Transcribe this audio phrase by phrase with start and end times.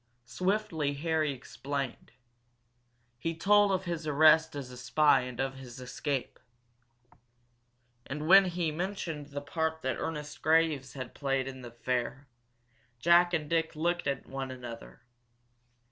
[0.25, 2.13] Swiftly Harry explained.
[3.19, 6.39] He told of his arrest as a spy and of his escape.
[8.07, 12.25] And when he mentioned the part that Ernest Graves had played in the affair,
[12.97, 15.01] Jack and Dick looked at one another.